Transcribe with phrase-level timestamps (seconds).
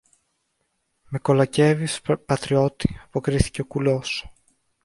[1.09, 4.31] Με κολακεύεις, πατριώτη, αποκρίθηκε ο κουλός